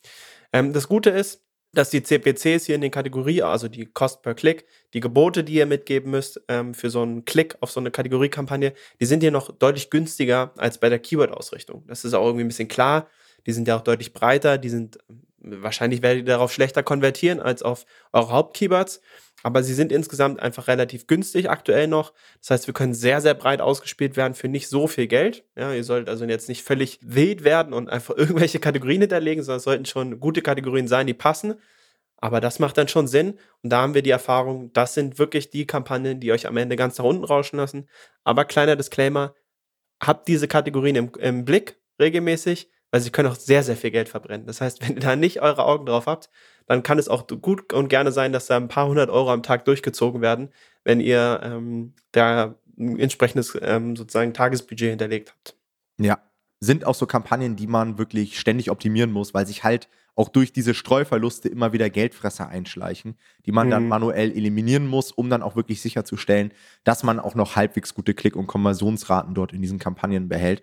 Ähm, 0.52 0.72
das 0.72 0.88
Gute 0.88 1.10
ist, 1.10 1.44
dass 1.72 1.90
die 1.90 2.02
CPCs 2.02 2.66
hier 2.66 2.74
in 2.74 2.80
den 2.80 2.90
Kategorien, 2.90 3.44
also 3.44 3.68
die 3.68 3.86
Cost 3.86 4.22
per 4.22 4.34
Click, 4.34 4.64
die 4.92 5.00
Gebote, 5.00 5.44
die 5.44 5.54
ihr 5.54 5.66
mitgeben 5.66 6.10
müsst 6.10 6.40
ähm, 6.48 6.74
für 6.74 6.90
so 6.90 7.02
einen 7.02 7.24
Klick 7.24 7.56
auf 7.60 7.70
so 7.70 7.80
eine 7.80 7.90
Kategoriekampagne, 7.90 8.72
die 8.98 9.06
sind 9.06 9.22
hier 9.22 9.30
noch 9.30 9.52
deutlich 9.56 9.90
günstiger 9.90 10.52
als 10.56 10.78
bei 10.78 10.88
der 10.88 10.98
Keyword-Ausrichtung. 10.98 11.84
Das 11.86 12.04
ist 12.04 12.14
auch 12.14 12.24
irgendwie 12.26 12.44
ein 12.44 12.48
bisschen 12.48 12.68
klar. 12.68 13.08
Die 13.46 13.52
sind 13.52 13.68
ja 13.68 13.76
auch 13.76 13.82
deutlich 13.82 14.12
breiter, 14.12 14.58
die 14.58 14.68
sind 14.68 14.98
wahrscheinlich 15.42 16.02
werdet 16.02 16.22
ihr 16.22 16.26
darauf 16.26 16.52
schlechter 16.52 16.82
konvertieren 16.82 17.40
als 17.40 17.62
auf 17.62 17.86
eure 18.12 18.30
Hauptkeywords. 18.30 19.00
Aber 19.42 19.62
sie 19.62 19.74
sind 19.74 19.90
insgesamt 19.90 20.40
einfach 20.40 20.68
relativ 20.68 21.06
günstig 21.06 21.48
aktuell 21.48 21.86
noch. 21.86 22.12
Das 22.40 22.50
heißt, 22.50 22.66
wir 22.66 22.74
können 22.74 22.94
sehr, 22.94 23.20
sehr 23.20 23.34
breit 23.34 23.60
ausgespielt 23.60 24.16
werden 24.16 24.34
für 24.34 24.48
nicht 24.48 24.68
so 24.68 24.86
viel 24.86 25.06
Geld. 25.06 25.44
Ja, 25.56 25.72
ihr 25.72 25.84
solltet 25.84 26.08
also 26.08 26.24
jetzt 26.24 26.48
nicht 26.48 26.62
völlig 26.62 26.98
wild 27.02 27.44
werden 27.44 27.72
und 27.72 27.88
einfach 27.88 28.14
irgendwelche 28.16 28.60
Kategorien 28.60 29.00
hinterlegen, 29.00 29.42
sondern 29.42 29.58
es 29.58 29.64
sollten 29.64 29.86
schon 29.86 30.20
gute 30.20 30.42
Kategorien 30.42 30.88
sein, 30.88 31.06
die 31.06 31.14
passen. 31.14 31.54
Aber 32.18 32.40
das 32.40 32.58
macht 32.58 32.76
dann 32.76 32.88
schon 32.88 33.06
Sinn. 33.06 33.38
Und 33.62 33.70
da 33.70 33.80
haben 33.80 33.94
wir 33.94 34.02
die 34.02 34.10
Erfahrung, 34.10 34.72
das 34.74 34.92
sind 34.94 35.18
wirklich 35.18 35.50
die 35.50 35.66
Kampagnen, 35.66 36.20
die 36.20 36.32
euch 36.32 36.46
am 36.46 36.56
Ende 36.58 36.76
ganz 36.76 36.98
nach 36.98 37.06
unten 37.06 37.24
rauschen 37.24 37.56
lassen. 37.56 37.88
Aber 38.24 38.44
kleiner 38.44 38.76
Disclaimer, 38.76 39.34
habt 40.02 40.28
diese 40.28 40.48
Kategorien 40.48 40.96
im, 40.96 41.12
im 41.18 41.44
Blick 41.44 41.78
regelmäßig 42.00 42.70
weil 42.90 43.00
sie 43.00 43.10
können 43.10 43.28
auch 43.28 43.36
sehr, 43.36 43.62
sehr 43.62 43.76
viel 43.76 43.90
Geld 43.90 44.08
verbrennen. 44.08 44.46
Das 44.46 44.60
heißt, 44.60 44.80
wenn 44.86 44.94
ihr 44.94 45.00
da 45.00 45.16
nicht 45.16 45.40
eure 45.40 45.64
Augen 45.64 45.86
drauf 45.86 46.06
habt, 46.06 46.30
dann 46.66 46.82
kann 46.82 46.98
es 46.98 47.08
auch 47.08 47.26
gut 47.26 47.72
und 47.72 47.88
gerne 47.88 48.12
sein, 48.12 48.32
dass 48.32 48.46
da 48.46 48.56
ein 48.56 48.68
paar 48.68 48.86
hundert 48.86 49.10
Euro 49.10 49.32
am 49.32 49.42
Tag 49.42 49.64
durchgezogen 49.64 50.20
werden, 50.20 50.50
wenn 50.84 51.00
ihr 51.00 51.40
ähm, 51.42 51.94
da 52.12 52.54
ein 52.78 52.98
entsprechendes 52.98 53.58
ähm, 53.60 53.96
sozusagen 53.96 54.32
Tagesbudget 54.32 54.90
hinterlegt 54.90 55.30
habt. 55.30 55.56
Ja, 55.98 56.18
sind 56.60 56.86
auch 56.86 56.94
so 56.94 57.06
Kampagnen, 57.06 57.56
die 57.56 57.66
man 57.66 57.98
wirklich 57.98 58.38
ständig 58.38 58.70
optimieren 58.70 59.12
muss, 59.12 59.34
weil 59.34 59.46
sich 59.46 59.64
halt 59.64 59.88
auch 60.14 60.28
durch 60.28 60.52
diese 60.52 60.74
Streuverluste 60.74 61.48
immer 61.48 61.72
wieder 61.72 61.90
Geldfresser 61.90 62.48
einschleichen, 62.48 63.16
die 63.46 63.52
man 63.52 63.68
mhm. 63.68 63.70
dann 63.70 63.88
manuell 63.88 64.32
eliminieren 64.32 64.86
muss, 64.86 65.12
um 65.12 65.30
dann 65.30 65.42
auch 65.42 65.56
wirklich 65.56 65.80
sicherzustellen, 65.80 66.52
dass 66.84 67.02
man 67.02 67.18
auch 67.18 67.34
noch 67.34 67.56
halbwegs 67.56 67.94
gute 67.94 68.14
Klick- 68.14 68.36
und 68.36 68.46
Konversionsraten 68.46 69.34
dort 69.34 69.52
in 69.52 69.62
diesen 69.62 69.78
Kampagnen 69.78 70.28
behält. 70.28 70.62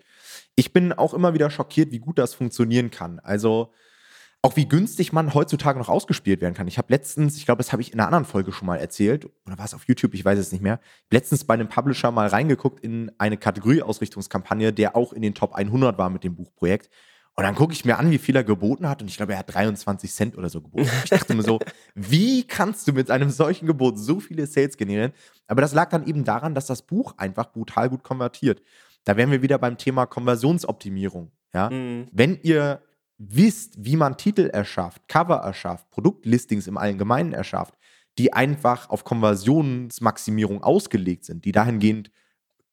Ich 0.54 0.72
bin 0.72 0.92
auch 0.92 1.14
immer 1.14 1.34
wieder 1.34 1.50
schockiert, 1.50 1.90
wie 1.90 1.98
gut 1.98 2.18
das 2.18 2.34
funktionieren 2.34 2.90
kann. 2.90 3.18
Also 3.20 3.72
auch 4.40 4.54
wie 4.56 4.68
günstig 4.68 5.12
man 5.12 5.34
heutzutage 5.34 5.78
noch 5.78 5.88
ausgespielt 5.88 6.40
werden 6.40 6.54
kann. 6.54 6.68
Ich 6.68 6.78
habe 6.78 6.92
letztens, 6.92 7.36
ich 7.36 7.44
glaube, 7.44 7.58
das 7.58 7.72
habe 7.72 7.82
ich 7.82 7.92
in 7.92 7.98
einer 7.98 8.06
anderen 8.06 8.24
Folge 8.24 8.52
schon 8.52 8.66
mal 8.66 8.76
erzählt, 8.76 9.28
oder 9.46 9.58
war 9.58 9.64
es 9.64 9.74
auf 9.74 9.88
YouTube, 9.88 10.14
ich 10.14 10.24
weiß 10.24 10.38
es 10.38 10.52
nicht 10.52 10.62
mehr, 10.62 10.78
letztens 11.10 11.44
bei 11.44 11.54
einem 11.54 11.68
Publisher 11.68 12.12
mal 12.12 12.28
reingeguckt 12.28 12.80
in 12.80 13.10
eine 13.18 13.36
Kategorieausrichtungskampagne, 13.36 14.72
der 14.72 14.94
auch 14.94 15.12
in 15.12 15.22
den 15.22 15.34
Top 15.34 15.54
100 15.54 15.98
war 15.98 16.08
mit 16.08 16.22
dem 16.22 16.36
Buchprojekt. 16.36 16.88
Und 17.38 17.44
dann 17.44 17.54
gucke 17.54 17.72
ich 17.72 17.84
mir 17.84 18.00
an, 18.00 18.10
wie 18.10 18.18
viel 18.18 18.34
er 18.34 18.42
geboten 18.42 18.88
hat. 18.88 19.00
Und 19.00 19.06
ich 19.06 19.16
glaube, 19.16 19.34
er 19.34 19.38
hat 19.38 19.54
23 19.54 20.12
Cent 20.12 20.36
oder 20.36 20.48
so 20.48 20.60
geboten. 20.60 20.90
Ich 21.04 21.10
dachte 21.10 21.36
mir 21.36 21.44
so, 21.44 21.60
wie 21.94 22.42
kannst 22.42 22.88
du 22.88 22.92
mit 22.92 23.12
einem 23.12 23.30
solchen 23.30 23.68
Gebot 23.68 23.96
so 23.96 24.18
viele 24.18 24.44
Sales 24.48 24.76
generieren? 24.76 25.12
Aber 25.46 25.60
das 25.60 25.72
lag 25.72 25.88
dann 25.88 26.04
eben 26.04 26.24
daran, 26.24 26.56
dass 26.56 26.66
das 26.66 26.82
Buch 26.82 27.14
einfach 27.16 27.52
brutal 27.52 27.90
gut 27.90 28.02
konvertiert. 28.02 28.60
Da 29.04 29.16
wären 29.16 29.30
wir 29.30 29.40
wieder 29.40 29.56
beim 29.58 29.78
Thema 29.78 30.06
Konversionsoptimierung. 30.06 31.30
Ja? 31.54 31.70
Mhm. 31.70 32.08
Wenn 32.10 32.40
ihr 32.42 32.82
wisst, 33.18 33.74
wie 33.78 33.94
man 33.94 34.16
Titel 34.16 34.50
erschafft, 34.52 35.06
Cover 35.06 35.36
erschafft, 35.36 35.88
Produktlistings 35.90 36.66
im 36.66 36.76
Allgemeinen 36.76 37.34
erschafft, 37.34 37.74
die 38.18 38.32
einfach 38.32 38.90
auf 38.90 39.04
Konversionsmaximierung 39.04 40.64
ausgelegt 40.64 41.24
sind, 41.24 41.44
die 41.44 41.52
dahingehend 41.52 42.10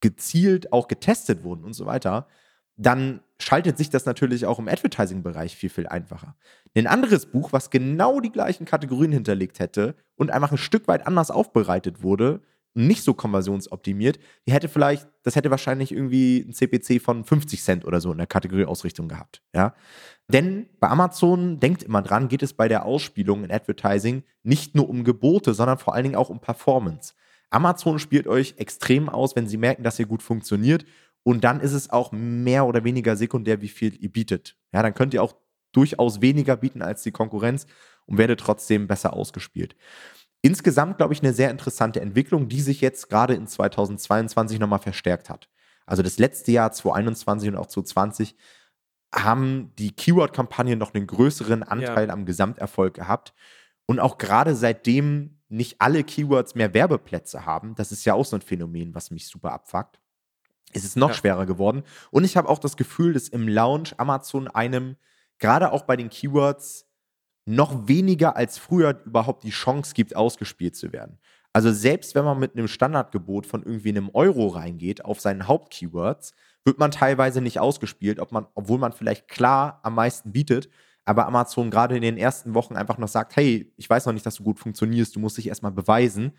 gezielt 0.02 0.74
auch 0.74 0.88
getestet 0.88 1.44
wurden 1.44 1.64
und 1.64 1.74
so 1.74 1.86
weiter, 1.86 2.28
dann 2.78 3.22
schaltet 3.40 3.78
sich 3.78 3.90
das 3.90 4.06
natürlich 4.06 4.46
auch 4.46 4.60
im 4.60 4.68
Advertising-Bereich 4.68 5.56
viel, 5.56 5.70
viel 5.70 5.88
einfacher. 5.88 6.36
Ein 6.76 6.88
anderes 6.88 7.26
Buch, 7.26 7.52
was 7.54 7.70
genau 7.70 8.20
die 8.20 8.32
gleichen 8.32 8.66
Kategorien 8.66 9.12
hinterlegt 9.12 9.60
hätte 9.60 9.96
und 10.16 10.32
einfach 10.32 10.52
ein 10.52 10.58
Stück 10.58 10.88
weit 10.88 11.06
anders 11.06 11.32
aufbereitet 11.32 12.02
wurde, 12.02 12.42
nicht 12.76 13.04
so 13.04 13.14
konversionsoptimiert, 13.14 14.20
die 14.46 14.52
hätte 14.52 14.68
vielleicht, 14.68 15.08
das 15.24 15.38
hätte 15.38 15.50
wahrscheinlich 15.50 15.94
irgendwie 15.94 16.40
ein 16.40 16.54
CPC 16.54 17.02
von 17.02 17.24
50 17.24 17.64
Cent 17.64 17.86
oder 17.86 18.02
so 18.02 18.12
in 18.12 18.18
der 18.18 18.28
Kategorieausrichtung 18.28 19.08
gehabt. 19.08 19.42
Ja? 19.54 19.74
Denn 20.28 20.68
bei 20.80 20.90
Amazon, 20.90 21.60
denkt 21.60 21.84
immer 21.84 22.02
dran, 22.02 22.28
geht 22.28 22.44
es 22.44 22.54
bei 22.54 22.68
der 22.68 22.86
Ausspielung 22.86 23.46
in 23.46 23.52
Advertising 23.52 24.24
nicht 24.44 24.76
nur 24.76 24.90
um 24.90 25.06
Gebote, 25.06 25.54
sondern 25.54 25.78
vor 25.78 25.94
allen 25.94 26.04
Dingen 26.04 26.16
auch 26.16 26.30
um 26.30 26.42
Performance. 26.42 27.14
Amazon 27.50 28.00
spielt 28.00 28.28
euch 28.28 28.56
extrem 28.58 29.08
aus, 29.08 29.36
wenn 29.38 29.48
sie 29.48 29.58
merken, 29.58 29.84
dass 29.84 30.00
ihr 30.00 30.08
gut 30.08 30.22
funktioniert 30.22 30.86
und 31.26 31.44
dann 31.44 31.60
ist 31.60 31.74
es 31.74 31.90
auch 31.90 32.12
mehr 32.12 32.68
oder 32.68 32.84
weniger 32.84 33.16
sekundär, 33.16 33.60
wie 33.60 33.68
viel 33.68 33.96
ihr 34.00 34.12
bietet. 34.12 34.56
Ja, 34.72 34.84
dann 34.84 34.94
könnt 34.94 35.16
ihr 35.16 35.24
auch 35.24 35.36
durchaus 35.72 36.22
weniger 36.22 36.56
bieten 36.56 36.84
als 36.84 37.02
die 37.02 37.12
Konkurrenz 37.12 37.66
und 38.06 38.20
werdet 38.20 38.40
trotzdem 38.40 38.88
besser 38.88 39.14
ausgespielt. 39.14 39.76
Insgesamt, 40.44 40.98
glaube 40.98 41.16
ich, 41.16 41.24
eine 41.24 41.34
sehr 41.34 41.50
interessante 41.50 42.00
Entwicklung, 42.00 42.48
die 42.48 42.62
sich 42.62 42.80
jetzt 42.80 43.10
gerade 43.10 43.34
in 43.34 43.48
2022 43.48 44.60
nochmal 44.60 44.78
verstärkt 44.78 45.32
hat. 45.32 45.50
Also 45.88 46.04
das 46.04 46.20
letzte 46.20 46.52
Jahr, 46.52 46.72
2021 46.72 47.50
und 47.50 47.56
auch 47.56 47.66
2020, 47.66 48.36
haben 49.12 49.74
die 49.80 49.96
Keyword-Kampagnen 49.96 50.78
noch 50.78 50.94
einen 50.94 51.08
größeren 51.08 51.64
Anteil 51.64 52.08
ja. 52.08 52.14
am 52.14 52.26
Gesamterfolg 52.28 52.94
gehabt. 52.94 53.34
Und 53.88 54.00
auch 54.00 54.20
gerade 54.20 54.56
seitdem 54.56 55.40
nicht 55.50 55.82
alle 55.82 56.04
Keywords 56.04 56.54
mehr 56.54 56.76
Werbeplätze 56.76 57.48
haben, 57.48 57.74
das 57.74 57.92
ist 57.92 58.06
ja 58.06 58.14
auch 58.14 58.26
so 58.26 58.36
ein 58.36 58.44
Phänomen, 58.44 58.94
was 58.94 59.10
mich 59.10 59.28
super 59.28 59.54
abfuckt, 59.54 60.00
ist 60.74 60.86
es 60.86 60.96
noch 60.96 61.10
ja. 61.10 61.16
schwerer 61.16 61.46
geworden. 61.46 61.84
Und 62.12 62.24
ich 62.24 62.38
habe 62.38 62.50
auch 62.50 62.60
das 62.60 62.78
Gefühl, 62.78 63.14
dass 63.14 63.30
im 63.30 63.48
Launch 63.48 63.94
Amazon 63.98 64.48
einem, 64.48 64.98
gerade 65.40 65.72
auch 65.72 65.84
bei 65.84 65.96
den 65.96 66.10
Keywords, 66.10 66.86
noch 67.46 67.88
weniger 67.88 68.36
als 68.36 68.58
früher 68.58 69.02
überhaupt 69.06 69.44
die 69.44 69.52
Chance 69.52 69.94
gibt, 69.94 70.16
ausgespielt 70.16 70.76
zu 70.76 70.92
werden. 70.92 71.20
Also 71.54 71.72
selbst 71.72 72.16
wenn 72.16 72.26
man 72.26 72.40
mit 72.40 72.58
einem 72.58 72.68
Standardgebot 72.68 73.46
von 73.46 73.64
irgendwie 73.64 73.90
einem 73.90 74.10
Euro 74.14 74.48
reingeht 74.48 75.06
auf 75.06 75.22
seinen 75.22 75.48
Hauptkeywords, 75.48 76.34
wird 76.66 76.80
man 76.80 76.92
teilweise 76.92 77.40
nicht 77.40 77.60
ausgespielt, 77.60 78.20
ob 78.20 78.32
man, 78.32 78.48
obwohl 78.56 78.80
man 78.80 78.92
vielleicht 78.92 79.28
klar 79.28 79.80
am 79.84 79.96
meisten 79.96 80.32
bietet, 80.32 80.70
aber 81.06 81.28
Amazon 81.28 81.70
gerade 81.70 81.96
in 81.96 82.02
den 82.02 82.18
ersten 82.18 82.56
Wochen 82.56 82.76
einfach 82.76 82.98
noch 82.98 83.08
sagt, 83.08 83.36
hey, 83.36 83.72
ich 83.78 83.90
weiß 83.90 84.08
noch 84.08 84.14
nicht, 84.14 84.26
dass 84.26 84.36
du 84.36 84.44
gut 84.44 84.60
funktionierst, 84.60 85.16
du 85.16 85.20
musst 85.20 85.38
dich 85.38 85.48
erstmal 85.48 85.72
beweisen. 85.72 86.34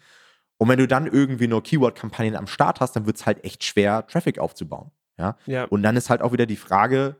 Und 0.58 0.68
wenn 0.68 0.78
du 0.78 0.88
dann 0.88 1.06
irgendwie 1.06 1.48
nur 1.48 1.62
Keyword-Kampagnen 1.62 2.36
am 2.36 2.46
Start 2.46 2.80
hast, 2.80 2.96
dann 2.96 3.06
wird 3.06 3.16
es 3.16 3.26
halt 3.26 3.44
echt 3.44 3.64
schwer, 3.64 4.06
Traffic 4.06 4.38
aufzubauen. 4.38 4.90
Ja? 5.18 5.36
ja? 5.46 5.64
Und 5.64 5.82
dann 5.82 5.96
ist 5.96 6.10
halt 6.10 6.22
auch 6.22 6.32
wieder 6.32 6.46
die 6.46 6.56
Frage, 6.56 7.16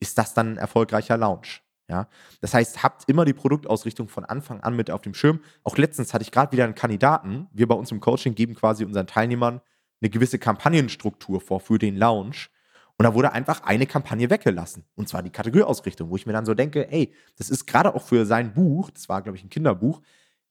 ist 0.00 0.18
das 0.18 0.34
dann 0.34 0.54
ein 0.54 0.56
erfolgreicher 0.58 1.16
Launch? 1.16 1.62
Ja, 1.86 2.08
das 2.40 2.54
heißt, 2.54 2.82
habt 2.82 3.06
immer 3.10 3.26
die 3.26 3.34
Produktausrichtung 3.34 4.08
von 4.08 4.24
Anfang 4.24 4.60
an 4.60 4.74
mit 4.74 4.90
auf 4.90 5.02
dem 5.02 5.12
Schirm. 5.12 5.40
Auch 5.64 5.76
letztens 5.76 6.14
hatte 6.14 6.22
ich 6.22 6.30
gerade 6.30 6.50
wieder 6.52 6.64
einen 6.64 6.74
Kandidaten. 6.74 7.46
Wir 7.52 7.68
bei 7.68 7.74
uns 7.74 7.92
im 7.92 8.00
Coaching 8.00 8.34
geben 8.34 8.54
quasi 8.54 8.86
unseren 8.86 9.06
Teilnehmern 9.06 9.60
eine 10.00 10.08
gewisse 10.08 10.38
Kampagnenstruktur 10.38 11.42
vor 11.42 11.60
für 11.60 11.78
den 11.78 11.96
Launch. 11.96 12.50
Und 12.96 13.04
da 13.04 13.12
wurde 13.12 13.32
einfach 13.32 13.64
eine 13.64 13.86
Kampagne 13.86 14.30
weggelassen. 14.30 14.84
Und 14.94 15.08
zwar 15.08 15.22
die 15.22 15.30
Kategorieausrichtung, 15.30 16.08
wo 16.08 16.16
ich 16.16 16.24
mir 16.24 16.32
dann 16.32 16.46
so 16.46 16.54
denke, 16.54 16.90
ey, 16.90 17.12
das 17.36 17.50
ist 17.50 17.66
gerade 17.66 17.94
auch 17.94 18.02
für 18.02 18.24
sein 18.24 18.54
Buch, 18.54 18.90
das 18.90 19.10
war, 19.10 19.20
glaube 19.20 19.36
ich, 19.36 19.44
ein 19.44 19.50
Kinderbuch, 19.50 20.00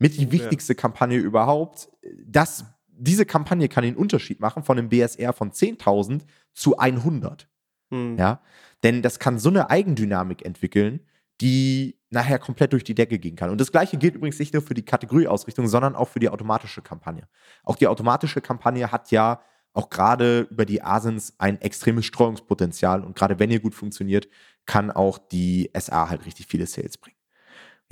mit 0.03 0.17
die 0.17 0.31
wichtigste. 0.31 0.75
Kampagne 0.75 1.17
überhaupt. 1.17 1.89
Das, 2.25 2.65
diese 2.87 3.25
Kampagne 3.25 3.67
kann 3.69 3.83
den 3.83 3.95
Unterschied 3.95 4.39
machen 4.39 4.63
von 4.63 4.77
einem 4.77 4.89
BSR 4.89 5.33
von 5.33 5.51
10.000 5.51 6.21
zu 6.53 6.77
100. 6.77 7.47
Hm. 7.89 8.17
Ja, 8.17 8.41
denn 8.83 9.01
das 9.01 9.19
kann 9.19 9.39
so 9.39 9.49
eine 9.49 9.69
Eigendynamik 9.69 10.45
entwickeln, 10.45 11.01
die 11.41 11.99
nachher 12.09 12.37
komplett 12.37 12.73
durch 12.73 12.83
die 12.83 12.95
Decke 12.95 13.17
gehen 13.17 13.35
kann. 13.35 13.49
Und 13.49 13.59
das 13.59 13.71
gleiche 13.71 13.97
gilt 13.97 14.15
übrigens 14.15 14.39
nicht 14.39 14.53
nur 14.53 14.61
für 14.61 14.75
die 14.75 14.85
Kategorieausrichtung, 14.85 15.67
sondern 15.67 15.95
auch 15.95 16.09
für 16.09 16.19
die 16.19 16.29
automatische 16.29 16.81
Kampagne. 16.81 17.27
Auch 17.63 17.75
die 17.75 17.87
automatische 17.87 18.41
Kampagne 18.41 18.91
hat 18.91 19.09
ja 19.11 19.41
auch 19.73 19.89
gerade 19.89 20.41
über 20.51 20.65
die 20.65 20.83
Asins 20.83 21.33
ein 21.39 21.59
extremes 21.61 22.05
Streuungspotenzial 22.05 23.03
und 23.03 23.15
gerade 23.15 23.39
wenn 23.39 23.49
ihr 23.49 23.59
gut 23.59 23.73
funktioniert, 23.73 24.27
kann 24.65 24.91
auch 24.91 25.17
die 25.17 25.71
SA 25.75 26.09
halt 26.09 26.25
richtig 26.25 26.45
viele 26.45 26.67
Sales 26.67 26.97
bringen. 26.97 27.17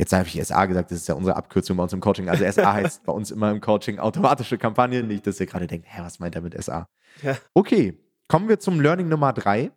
Jetzt 0.02 0.14
habe 0.14 0.28
ich 0.28 0.44
SA 0.44 0.66
gesagt, 0.66 0.90
das 0.90 0.98
ist 0.98 1.08
ja 1.08 1.14
unsere 1.14 1.36
Abkürzung 1.36 1.78
bei 1.78 1.84
uns 1.84 1.94
im 1.94 2.00
Coaching. 2.00 2.28
Also 2.28 2.44
SA 2.50 2.74
heißt 2.74 3.04
bei 3.04 3.14
uns 3.14 3.30
immer 3.30 3.52
im 3.52 3.62
Coaching 3.62 4.00
automatische 4.00 4.58
Kampagne, 4.58 5.04
nicht, 5.04 5.28
dass 5.28 5.40
ihr 5.40 5.46
gerade 5.46 5.68
denkt, 5.68 5.86
hä, 5.88 6.02
was 6.02 6.18
meint 6.18 6.34
er 6.34 6.42
mit 6.42 6.60
SA? 6.60 6.88
Ja. 7.22 7.38
Okay, 7.54 8.00
kommen 8.28 8.50
wir 8.50 8.60
zum 8.60 8.80
Learning 8.80 9.10
Nummer 9.10 9.32
drei. 9.32 9.72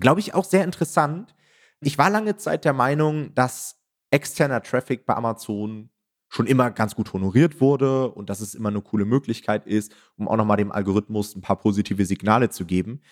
Glaube 0.00 0.20
ich 0.20 0.32
auch 0.32 0.46
sehr 0.46 0.64
interessant, 0.64 1.34
ich 1.80 1.98
war 1.98 2.08
lange 2.08 2.38
Zeit 2.38 2.64
der 2.64 2.72
Meinung, 2.72 3.34
dass 3.34 3.76
externer 4.10 4.62
Traffic 4.62 5.04
bei 5.04 5.14
Amazon 5.14 5.90
schon 6.30 6.46
immer 6.46 6.70
ganz 6.70 6.94
gut 6.94 7.12
honoriert 7.12 7.60
wurde 7.60 8.12
und 8.12 8.30
dass 8.30 8.40
es 8.40 8.54
immer 8.54 8.70
eine 8.70 8.80
coole 8.80 9.04
Möglichkeit 9.04 9.66
ist, 9.66 9.94
um 10.16 10.26
auch 10.26 10.36
nochmal 10.36 10.56
dem 10.56 10.72
Algorithmus 10.72 11.36
ein 11.36 11.42
paar 11.42 11.56
positive 11.56 12.06
Signale 12.06 12.48
zu 12.48 12.64
geben. 12.64 13.02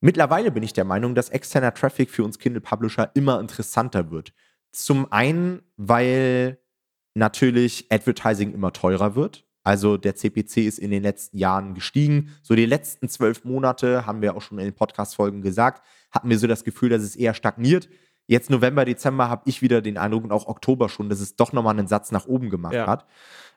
Mittlerweile 0.00 0.52
bin 0.52 0.62
ich 0.62 0.72
der 0.72 0.84
Meinung, 0.84 1.16
dass 1.16 1.30
externer 1.30 1.74
Traffic 1.74 2.10
für 2.10 2.22
uns 2.22 2.38
Kindle 2.38 2.60
Publisher 2.60 3.10
immer 3.14 3.40
interessanter 3.40 4.12
wird. 4.12 4.32
Zum 4.74 5.12
einen, 5.12 5.62
weil 5.76 6.58
natürlich 7.14 7.86
Advertising 7.90 8.52
immer 8.52 8.72
teurer 8.72 9.14
wird. 9.14 9.46
Also 9.62 9.96
der 9.96 10.16
CPC 10.16 10.58
ist 10.58 10.78
in 10.78 10.90
den 10.90 11.02
letzten 11.02 11.38
Jahren 11.38 11.74
gestiegen. 11.74 12.30
So 12.42 12.54
die 12.54 12.66
letzten 12.66 13.08
zwölf 13.08 13.44
Monate, 13.44 14.04
haben 14.04 14.20
wir 14.20 14.36
auch 14.36 14.42
schon 14.42 14.58
in 14.58 14.64
den 14.64 14.74
Podcast-Folgen 14.74 15.42
gesagt, 15.42 15.86
hatten 16.10 16.28
wir 16.28 16.38
so 16.38 16.46
das 16.46 16.64
Gefühl, 16.64 16.90
dass 16.90 17.02
es 17.02 17.16
eher 17.16 17.34
stagniert. 17.34 17.88
Jetzt 18.26 18.50
November, 18.50 18.84
Dezember 18.84 19.28
habe 19.28 19.42
ich 19.46 19.62
wieder 19.62 19.80
den 19.80 19.96
Eindruck 19.96 20.24
und 20.24 20.32
auch 20.32 20.48
Oktober 20.48 20.88
schon, 20.88 21.08
dass 21.08 21.20
es 21.20 21.36
doch 21.36 21.52
nochmal 21.52 21.78
einen 21.78 21.88
Satz 21.88 22.10
nach 22.10 22.26
oben 22.26 22.50
gemacht 22.50 22.74
ja. 22.74 22.86
hat. 22.86 23.06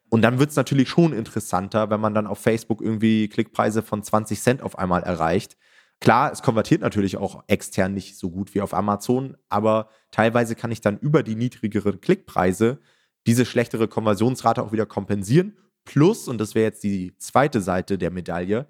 Und 0.09 0.21
dann 0.21 0.39
wird 0.39 0.51
es 0.51 0.55
natürlich 0.55 0.87
schon 0.87 1.13
interessanter, 1.13 1.89
wenn 1.89 1.99
man 1.99 2.13
dann 2.13 2.27
auf 2.27 2.39
Facebook 2.39 2.81
irgendwie 2.81 3.27
Klickpreise 3.27 3.81
von 3.81 4.03
20 4.03 4.39
Cent 4.39 4.61
auf 4.61 4.77
einmal 4.77 5.03
erreicht. 5.03 5.57
Klar, 5.99 6.31
es 6.31 6.43
konvertiert 6.43 6.81
natürlich 6.81 7.17
auch 7.17 7.43
extern 7.47 7.93
nicht 7.93 8.17
so 8.17 8.29
gut 8.29 8.53
wie 8.53 8.61
auf 8.61 8.73
Amazon, 8.73 9.35
aber 9.49 9.89
teilweise 10.11 10.55
kann 10.55 10.71
ich 10.71 10.81
dann 10.81 10.99
über 10.99 11.23
die 11.23 11.35
niedrigeren 11.35 12.01
Klickpreise 12.01 12.79
diese 13.25 13.45
schlechtere 13.45 13.87
Konversionsrate 13.87 14.61
auch 14.61 14.71
wieder 14.71 14.85
kompensieren 14.85 15.57
Plus, 15.87 16.27
und 16.27 16.37
das 16.39 16.53
wäre 16.53 16.65
jetzt 16.65 16.83
die 16.83 17.15
zweite 17.17 17.61
Seite 17.61 17.97
der 17.97 18.11
Medaille, 18.11 18.67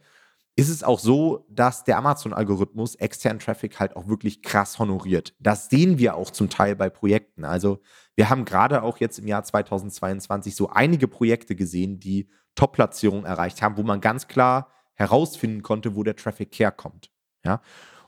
ist 0.55 0.69
es 0.69 0.83
auch 0.83 0.99
so, 0.99 1.47
dass 1.49 1.83
der 1.83 1.97
Amazon-Algorithmus 1.97 2.93
externen 2.93 3.39
Traffic 3.39 3.79
halt 3.79 3.95
auch 3.95 4.07
wirklich 4.07 4.43
krass 4.43 4.77
honoriert. 4.77 5.33
Das 5.39 5.67
sehen 5.67 5.97
wir 5.97 6.15
auch 6.15 6.29
zum 6.29 6.47
Teil 6.49 6.75
bei 6.75 6.91
Projekten. 6.91 7.43
Also 7.43 7.81
wir 8.15 8.29
haben 8.29 8.45
gerade 8.45 8.83
auch 8.83 8.99
jetzt 8.99 9.17
im 9.17 9.27
Jahr 9.27 9.43
2022 9.43 10.55
so 10.55 10.69
einige 10.69 11.07
Projekte 11.07 11.55
gesehen, 11.55 11.99
die 11.99 12.29
Top-Platzierungen 12.53 13.25
erreicht 13.25 13.63
haben, 13.63 13.77
wo 13.77 13.83
man 13.83 13.99
ganz 13.99 14.27
klar 14.27 14.71
herausfinden 14.93 15.63
konnte, 15.63 15.95
wo 15.95 16.03
der 16.03 16.15
Traffic 16.15 16.57
herkommt. 16.59 17.09
Ja? 17.47 17.61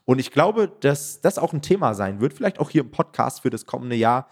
Und 0.05 0.19
ich 0.19 0.31
glaube, 0.31 0.71
dass 0.81 1.21
das 1.21 1.37
auch 1.37 1.53
ein 1.53 1.61
Thema 1.61 1.93
sein 1.93 2.19
wird, 2.19 2.33
vielleicht 2.33 2.59
auch 2.59 2.69
hier 2.69 2.81
im 2.81 2.91
Podcast 2.91 3.41
für 3.41 3.49
das 3.49 3.65
kommende 3.65 3.95
Jahr, 3.95 4.27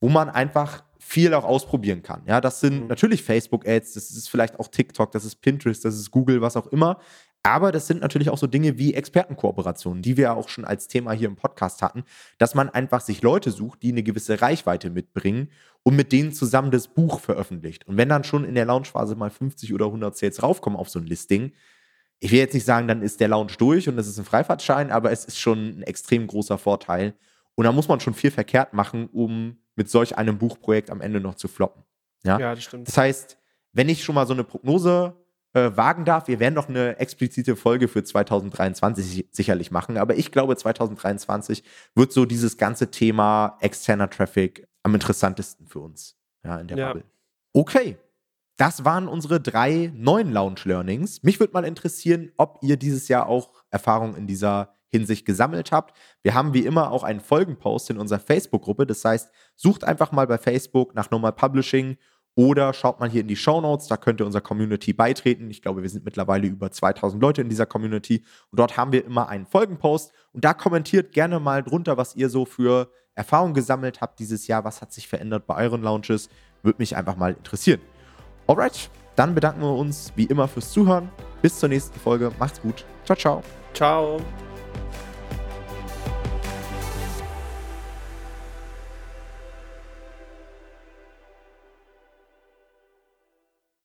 wo 0.00 0.08
man 0.08 0.28
einfach 0.28 0.82
viel 0.98 1.34
auch 1.34 1.44
ausprobieren 1.44 2.02
kann. 2.02 2.22
Ja, 2.26 2.40
das 2.40 2.60
sind 2.60 2.82
mhm. 2.82 2.86
natürlich 2.88 3.22
Facebook-Ads, 3.22 3.94
das 3.94 4.10
ist 4.10 4.28
vielleicht 4.28 4.58
auch 4.58 4.68
TikTok, 4.68 5.12
das 5.12 5.24
ist 5.24 5.36
Pinterest, 5.36 5.84
das 5.84 5.94
ist 5.94 6.10
Google, 6.10 6.40
was 6.40 6.56
auch 6.56 6.66
immer. 6.68 6.98
Aber 7.42 7.70
das 7.70 7.86
sind 7.86 8.00
natürlich 8.00 8.28
auch 8.28 8.38
so 8.38 8.48
Dinge 8.48 8.76
wie 8.76 8.94
Expertenkooperationen, 8.94 10.02
die 10.02 10.16
wir 10.16 10.24
ja 10.24 10.34
auch 10.34 10.48
schon 10.48 10.64
als 10.64 10.88
Thema 10.88 11.12
hier 11.12 11.28
im 11.28 11.36
Podcast 11.36 11.80
hatten, 11.80 12.02
dass 12.38 12.56
man 12.56 12.68
einfach 12.70 13.00
sich 13.00 13.22
Leute 13.22 13.52
sucht, 13.52 13.84
die 13.84 13.92
eine 13.92 14.02
gewisse 14.02 14.40
Reichweite 14.40 14.90
mitbringen 14.90 15.50
und 15.84 15.94
mit 15.94 16.10
denen 16.10 16.32
zusammen 16.32 16.72
das 16.72 16.88
Buch 16.88 17.20
veröffentlicht. 17.20 17.86
Und 17.86 17.96
wenn 17.96 18.08
dann 18.08 18.24
schon 18.24 18.44
in 18.44 18.56
der 18.56 18.64
Launchphase 18.64 19.14
mal 19.14 19.30
50 19.30 19.72
oder 19.74 19.86
100 19.86 20.16
Sales 20.16 20.42
raufkommen 20.42 20.76
auf 20.76 20.88
so 20.88 20.98
ein 20.98 21.06
Listing, 21.06 21.52
ich 22.18 22.32
will 22.32 22.38
jetzt 22.38 22.54
nicht 22.54 22.64
sagen, 22.64 22.88
dann 22.88 23.02
ist 23.02 23.20
der 23.20 23.28
Launch 23.28 23.56
durch 23.58 23.88
und 23.88 23.96
das 23.96 24.06
ist 24.06 24.18
ein 24.18 24.24
Freifahrtschein, 24.24 24.90
aber 24.90 25.12
es 25.12 25.24
ist 25.24 25.38
schon 25.38 25.78
ein 25.78 25.82
extrem 25.82 26.26
großer 26.26 26.58
Vorteil. 26.58 27.14
Und 27.54 27.64
da 27.64 27.72
muss 27.72 27.88
man 27.88 28.00
schon 28.00 28.14
viel 28.14 28.30
verkehrt 28.30 28.72
machen, 28.72 29.08
um 29.12 29.58
mit 29.76 29.90
solch 29.90 30.16
einem 30.16 30.38
Buchprojekt 30.38 30.90
am 30.90 31.00
Ende 31.00 31.20
noch 31.20 31.34
zu 31.34 31.48
floppen. 31.48 31.82
Ja, 32.24 32.38
ja 32.38 32.54
das 32.54 32.64
stimmt. 32.64 32.88
Das 32.88 32.96
heißt, 32.96 33.38
wenn 33.72 33.88
ich 33.88 34.04
schon 34.04 34.14
mal 34.14 34.26
so 34.26 34.32
eine 34.32 34.44
Prognose 34.44 35.14
äh, 35.52 35.70
wagen 35.74 36.04
darf, 36.04 36.28
wir 36.28 36.40
werden 36.40 36.54
noch 36.54 36.68
eine 36.68 36.98
explizite 36.98 37.56
Folge 37.56 37.88
für 37.88 38.02
2023 38.02 39.28
sicherlich 39.30 39.70
machen, 39.70 39.96
aber 39.98 40.16
ich 40.16 40.32
glaube, 40.32 40.56
2023 40.56 41.62
wird 41.94 42.12
so 42.12 42.24
dieses 42.24 42.56
ganze 42.56 42.90
Thema 42.90 43.56
externer 43.60 44.08
Traffic 44.08 44.66
am 44.82 44.94
interessantesten 44.94 45.66
für 45.66 45.80
uns 45.80 46.16
ja, 46.44 46.58
in 46.58 46.68
der 46.68 46.78
ja. 46.78 46.86
Bubble. 46.88 47.04
Okay, 47.52 47.96
das 48.56 48.84
waren 48.84 49.08
unsere 49.08 49.40
drei 49.40 49.92
neuen 49.94 50.32
Launch 50.32 50.64
Learnings. 50.64 51.22
Mich 51.22 51.40
würde 51.40 51.52
mal 51.52 51.64
interessieren, 51.64 52.32
ob 52.36 52.58
ihr 52.62 52.76
dieses 52.76 53.08
Jahr 53.08 53.26
auch 53.26 53.52
Erfahrungen 53.70 54.16
in 54.16 54.26
dieser 54.26 54.74
Hinsicht 54.88 55.26
gesammelt 55.26 55.72
habt. 55.72 55.96
Wir 56.22 56.34
haben 56.34 56.54
wie 56.54 56.64
immer 56.64 56.90
auch 56.90 57.02
einen 57.02 57.20
Folgenpost 57.20 57.90
in 57.90 57.98
unserer 57.98 58.20
Facebook-Gruppe. 58.20 58.86
Das 58.86 59.04
heißt, 59.04 59.30
sucht 59.54 59.84
einfach 59.84 60.12
mal 60.12 60.26
bei 60.26 60.38
Facebook 60.38 60.94
nach 60.94 61.10
Normal 61.10 61.32
Publishing 61.32 61.98
oder 62.34 62.72
schaut 62.72 63.00
mal 63.00 63.08
hier 63.08 63.22
in 63.22 63.28
die 63.28 63.36
Show 63.36 63.60
Notes, 63.62 63.88
da 63.88 63.96
könnt 63.96 64.20
ihr 64.20 64.26
unserer 64.26 64.42
Community 64.42 64.92
beitreten. 64.92 65.50
Ich 65.50 65.62
glaube, 65.62 65.82
wir 65.82 65.88
sind 65.88 66.04
mittlerweile 66.04 66.46
über 66.46 66.70
2000 66.70 67.20
Leute 67.20 67.40
in 67.40 67.48
dieser 67.48 67.64
Community 67.64 68.24
und 68.50 68.60
dort 68.60 68.76
haben 68.76 68.92
wir 68.92 69.04
immer 69.04 69.28
einen 69.28 69.46
Folgenpost 69.46 70.12
und 70.32 70.44
da 70.44 70.52
kommentiert 70.52 71.12
gerne 71.12 71.40
mal 71.40 71.62
drunter, 71.62 71.96
was 71.96 72.14
ihr 72.14 72.28
so 72.28 72.44
für 72.44 72.90
Erfahrungen 73.14 73.54
gesammelt 73.54 74.02
habt 74.02 74.18
dieses 74.18 74.46
Jahr, 74.46 74.64
was 74.64 74.82
hat 74.82 74.92
sich 74.92 75.08
verändert 75.08 75.46
bei 75.46 75.56
euren 75.64 75.82
Launches, 75.82 76.28
würde 76.62 76.78
mich 76.78 76.94
einfach 76.94 77.16
mal 77.16 77.32
interessieren. 77.32 77.80
Alright, 78.46 78.90
dann 79.16 79.34
bedanken 79.34 79.60
wir 79.60 79.74
uns 79.74 80.12
wie 80.16 80.24
immer 80.24 80.46
fürs 80.48 80.70
Zuhören. 80.70 81.10
Bis 81.42 81.58
zur 81.58 81.68
nächsten 81.68 81.98
Folge. 81.98 82.30
Macht's 82.38 82.60
gut. 82.60 82.84
Ciao, 83.04 83.16
ciao. 83.16 83.42
Ciao. 83.74 84.20